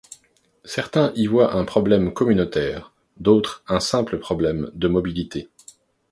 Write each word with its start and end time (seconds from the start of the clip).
Certains 0.65 1.11
y 1.13 1.27
voit 1.27 1.53
un 1.55 1.63
problème 1.63 2.11
communautaire 2.11 2.91
d'autre 3.17 3.63
un 3.67 3.79
simple 3.79 4.17
problème 4.17 4.71
de 4.73 4.87
mobilité. 4.87 5.49